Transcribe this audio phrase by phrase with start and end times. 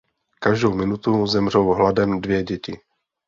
[0.39, 2.77] Každou minutu zemřou hladem dvě děti.